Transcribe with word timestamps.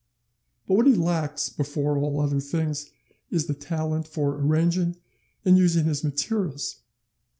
But 0.67 0.77
what 0.77 0.87
he 0.87 0.95
lacks 0.95 1.49
before 1.49 1.95
all 1.99 2.19
other 2.21 2.39
things 2.39 2.89
is 3.29 3.45
the 3.45 3.53
talent 3.53 4.07
for 4.07 4.33
arranging 4.35 4.95
and 5.45 5.59
using 5.59 5.85
his 5.85 6.03
materials. 6.03 6.77